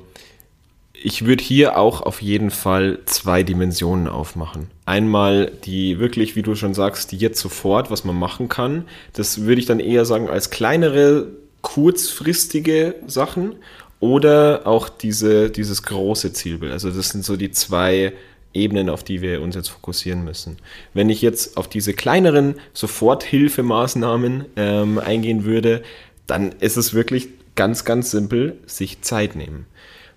[1.01, 4.67] ich würde hier auch auf jeden Fall zwei Dimensionen aufmachen.
[4.85, 8.85] Einmal die wirklich, wie du schon sagst, die jetzt sofort, was man machen kann.
[9.13, 11.27] Das würde ich dann eher sagen als kleinere,
[11.61, 13.55] kurzfristige Sachen
[13.99, 16.71] oder auch diese, dieses große Zielbild.
[16.71, 18.13] Also das sind so die zwei
[18.53, 20.57] Ebenen, auf die wir uns jetzt fokussieren müssen.
[20.93, 25.83] Wenn ich jetzt auf diese kleineren Soforthilfemaßnahmen ähm, eingehen würde,
[26.29, 29.65] dann ist es wirklich ganz, ganz simpel, sich Zeit nehmen.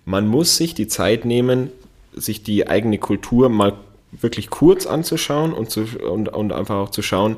[0.04, 1.70] Man muss sich die Zeit nehmen,
[2.14, 3.74] sich die eigene Kultur mal
[4.12, 7.36] wirklich kurz anzuschauen und, zu, und, und einfach auch zu schauen,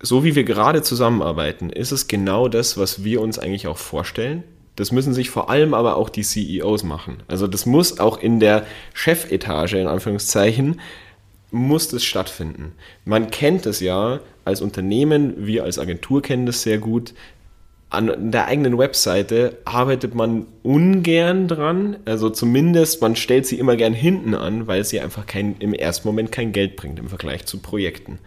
[0.00, 4.44] so wie wir gerade zusammenarbeiten, ist es genau das, was wir uns eigentlich auch vorstellen.
[4.76, 7.22] Das müssen sich vor allem aber auch die CEOs machen.
[7.26, 10.80] Also das muss auch in der Chefetage, in Anführungszeichen,
[11.50, 12.72] muss das stattfinden.
[13.04, 17.14] Man kennt es ja als Unternehmen, wir als Agentur kennen das sehr gut.
[17.90, 21.96] An der eigenen Webseite arbeitet man ungern dran.
[22.04, 26.06] Also zumindest, man stellt sie immer gern hinten an, weil sie einfach kein, im ersten
[26.06, 28.18] Moment kein Geld bringt im Vergleich zu Projekten.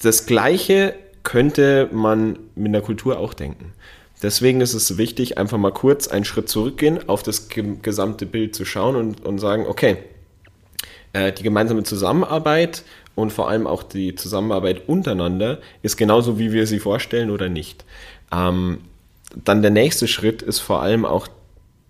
[0.00, 3.72] Das Gleiche könnte man mit der Kultur auch denken.
[4.22, 7.48] Deswegen ist es wichtig, einfach mal kurz einen Schritt zurückgehen, auf das
[7.82, 9.96] gesamte Bild zu schauen und, und sagen, okay,
[11.14, 16.66] äh, die gemeinsame Zusammenarbeit und vor allem auch die Zusammenarbeit untereinander ist genauso, wie wir
[16.66, 17.84] sie vorstellen oder nicht.
[18.32, 18.80] Ähm,
[19.42, 21.28] dann der nächste Schritt ist vor allem auch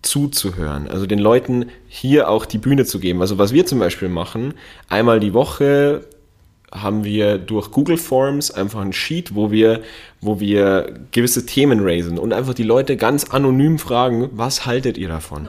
[0.02, 3.22] zuzuhören, also den Leuten hier auch die Bühne zu geben.
[3.22, 4.54] Also was wir zum Beispiel machen,
[4.88, 6.04] einmal die Woche
[6.70, 9.80] haben wir durch Google Forms einfach ein Sheet, wo wir,
[10.20, 15.08] wo wir gewisse Themen raisen und einfach die Leute ganz anonym fragen, was haltet ihr
[15.08, 15.48] davon?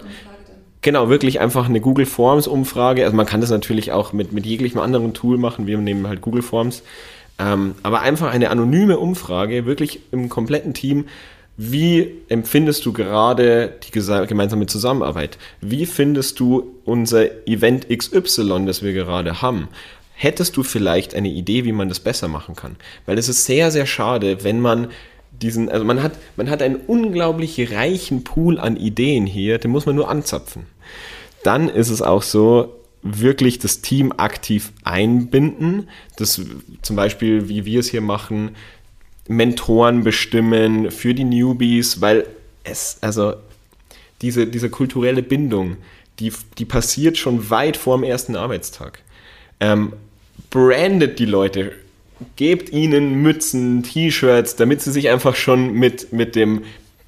[0.86, 3.06] Genau, wirklich einfach eine Google Forms Umfrage.
[3.06, 5.66] Also man kann das natürlich auch mit, mit jeglichem anderen Tool machen.
[5.66, 6.84] Wir nehmen halt Google Forms.
[7.40, 11.06] Ähm, aber einfach eine anonyme Umfrage, wirklich im kompletten Team.
[11.58, 15.40] Wie empfindest du gerade die gemeinsame Zusammenarbeit?
[15.60, 19.70] Wie findest du unser Event XY, das wir gerade haben?
[20.14, 22.76] Hättest du vielleicht eine Idee, wie man das besser machen kann?
[23.08, 24.90] Weil es ist sehr, sehr schade, wenn man
[25.42, 29.88] diesen, also man hat, man hat einen unglaublich reichen Pool an Ideen hier, den muss
[29.88, 30.68] man nur anzapfen.
[31.46, 32.74] Dann ist es auch so,
[33.06, 35.90] wirklich das Team aktiv einbinden.
[36.18, 36.42] Das
[36.82, 38.56] zum Beispiel, wie wir es hier machen,
[39.28, 42.26] Mentoren bestimmen für die Newbies, weil
[42.64, 43.34] es, also
[44.22, 45.78] diese, diese kulturelle Bindung,
[46.20, 49.04] die, die passiert schon weit vor dem ersten Arbeitstag.
[49.60, 49.94] Ähm,
[50.50, 51.74] brandet die Leute
[52.38, 56.64] gebt ihnen Mützen, T-Shirts, damit sie sich einfach schon mit, mit dem,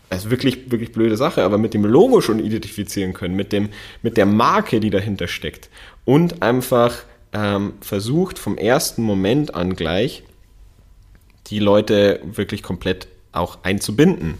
[0.09, 3.69] also wirklich, wirklich blöde Sache, aber mit dem Logo schon identifizieren können, mit, dem,
[4.01, 5.69] mit der Marke, die dahinter steckt.
[6.05, 10.23] Und einfach ähm, versucht vom ersten Moment an gleich
[11.47, 14.35] die Leute wirklich komplett auch einzubinden.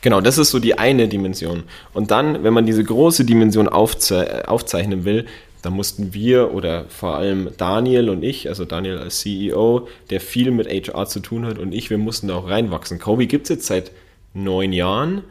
[0.00, 1.64] Genau, das ist so die eine Dimension.
[1.92, 5.26] Und dann, wenn man diese große Dimension aufze aufzeichnen will,
[5.62, 10.50] da mussten wir oder vor allem Daniel und ich, also Daniel als CEO, der viel
[10.52, 13.00] mit HR zu tun hat und ich, wir mussten da auch reinwachsen.
[13.00, 13.90] Kobe gibt es jetzt seit
[14.36, 15.22] neun Jahren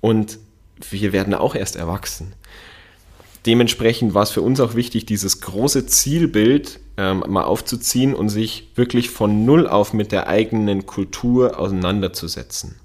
[0.00, 0.38] und
[0.90, 2.32] wir werden auch erst erwachsen.
[3.46, 8.70] Dementsprechend war es für uns auch wichtig, dieses große Zielbild ähm, mal aufzuziehen und sich
[8.74, 12.76] wirklich von Null auf mit der eigenen Kultur auseinanderzusetzen.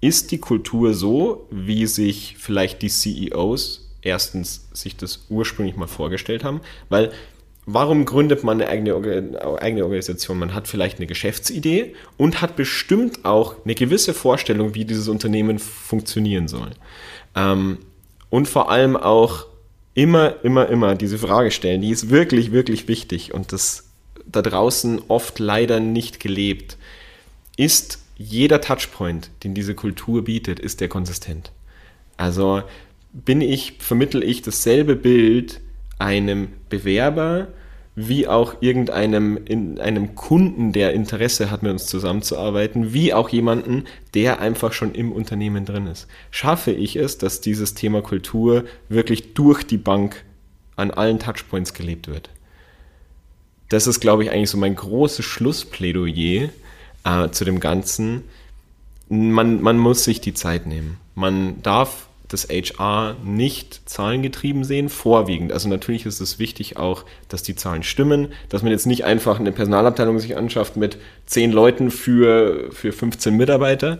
[0.00, 6.44] Ist die Kultur so, wie sich vielleicht die CEOs erstens sich das ursprünglich mal vorgestellt
[6.44, 7.12] haben, weil
[7.70, 8.94] warum gründet man eine eigene,
[9.60, 10.38] eigene Organisation?
[10.38, 15.58] Man hat vielleicht eine Geschäftsidee und hat bestimmt auch eine gewisse Vorstellung, wie dieses Unternehmen
[15.58, 16.70] funktionieren soll.
[17.36, 17.78] Ähm,
[18.30, 19.46] und vor allem auch
[19.92, 23.90] immer, immer, immer diese Frage stellen, die ist wirklich, wirklich wichtig und das
[24.24, 26.78] da draußen oft leider nicht gelebt.
[27.58, 31.52] Ist jeder Touchpoint, den diese Kultur bietet, ist der konsistent?
[32.16, 32.62] Also
[33.12, 35.60] bin ich, vermittel ich dasselbe Bild
[35.98, 37.48] einem Bewerber
[38.00, 43.86] wie auch irgendeinem in einem Kunden, der Interesse hat, mit uns zusammenzuarbeiten, wie auch jemanden,
[44.14, 46.06] der einfach schon im Unternehmen drin ist.
[46.30, 50.24] Schaffe ich es, dass dieses Thema Kultur wirklich durch die Bank
[50.76, 52.30] an allen Touchpoints gelebt wird?
[53.68, 56.50] Das ist, glaube ich, eigentlich so mein großes Schlussplädoyer
[57.04, 58.22] äh, zu dem Ganzen.
[59.08, 60.98] Man, man muss sich die Zeit nehmen.
[61.16, 65.52] Man darf das HR nicht zahlengetrieben sehen, vorwiegend.
[65.52, 69.40] Also natürlich ist es wichtig auch, dass die Zahlen stimmen, dass man jetzt nicht einfach
[69.40, 73.98] eine Personalabteilung sich anschafft mit zehn Leuten für, für 15 Mitarbeiter,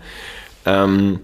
[0.67, 1.21] ähm,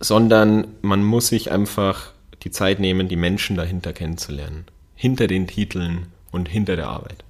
[0.00, 2.12] sondern man muss sich einfach
[2.42, 4.66] die Zeit nehmen, die Menschen dahinter kennenzulernen.
[4.94, 7.24] Hinter den Titeln und hinter der Arbeit.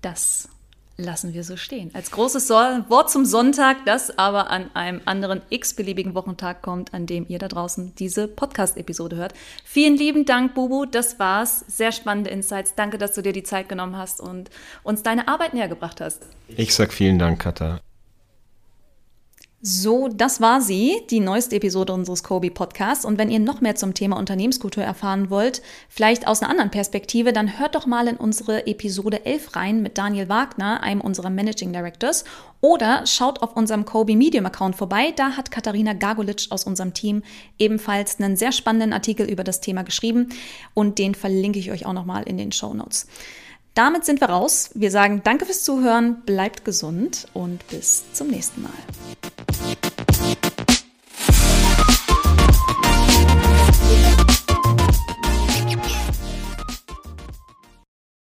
[0.00, 0.48] Das
[0.96, 1.90] lassen wir so stehen.
[1.94, 7.26] Als großes Wort zum Sonntag, das aber an einem anderen x-beliebigen Wochentag kommt, an dem
[7.28, 9.34] ihr da draußen diese Podcast-Episode hört.
[9.64, 10.84] Vielen lieben Dank, Bubu.
[10.84, 11.64] Das war's.
[11.68, 12.74] Sehr spannende Insights.
[12.74, 14.50] Danke, dass du dir die Zeit genommen hast und
[14.82, 16.26] uns deine Arbeit näher gebracht hast.
[16.48, 17.80] Ich sag vielen Dank, Katha.
[19.64, 23.04] So, das war sie, die neueste Episode unseres Kobe Podcasts.
[23.04, 27.32] Und wenn ihr noch mehr zum Thema Unternehmenskultur erfahren wollt, vielleicht aus einer anderen Perspektive,
[27.32, 31.72] dann hört doch mal in unsere Episode 11 rein mit Daniel Wagner, einem unserer Managing
[31.72, 32.24] Directors.
[32.60, 35.12] Oder schaut auf unserem Kobe Medium Account vorbei.
[35.14, 37.22] Da hat Katharina Gargolic aus unserem Team
[37.56, 40.30] ebenfalls einen sehr spannenden Artikel über das Thema geschrieben.
[40.74, 43.06] Und den verlinke ich euch auch nochmal in den Show Notes.
[43.74, 44.70] Damit sind wir raus.
[44.74, 48.70] Wir sagen danke fürs Zuhören, bleibt gesund und bis zum nächsten Mal.